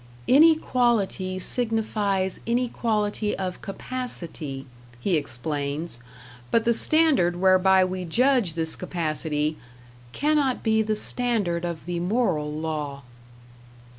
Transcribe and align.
"Inequality 0.25 1.37
signifies 1.37 2.39
inequality 2.47 3.37
of 3.37 3.61
capacity," 3.61 4.65
he 4.99 5.15
explains; 5.15 5.99
but 6.49 6.63
the 6.65 6.73
standard 6.73 7.35
whereby 7.35 7.85
we 7.85 8.03
judge 8.05 8.53
this 8.55 8.75
capacity 8.75 9.57
"cannot 10.11 10.63
be 10.63 10.81
the 10.81 10.95
standard 10.95 11.65
of 11.65 11.85
the 11.85 11.99
moral 11.99 12.51
law." 12.51 13.03